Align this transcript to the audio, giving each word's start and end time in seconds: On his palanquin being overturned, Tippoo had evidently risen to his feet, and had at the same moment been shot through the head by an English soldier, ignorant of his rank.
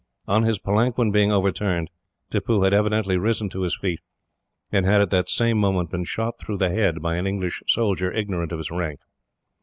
On 0.27 0.41
his 0.41 0.57
palanquin 0.57 1.11
being 1.11 1.31
overturned, 1.31 1.91
Tippoo 2.31 2.63
had 2.63 2.73
evidently 2.73 3.17
risen 3.17 3.49
to 3.49 3.61
his 3.61 3.77
feet, 3.77 3.99
and 4.71 4.83
had 4.83 4.99
at 4.99 5.11
the 5.11 5.23
same 5.27 5.59
moment 5.59 5.91
been 5.91 6.05
shot 6.05 6.39
through 6.39 6.57
the 6.57 6.69
head 6.69 7.03
by 7.03 7.17
an 7.17 7.27
English 7.27 7.61
soldier, 7.67 8.11
ignorant 8.11 8.51
of 8.51 8.57
his 8.57 8.71
rank. 8.71 8.99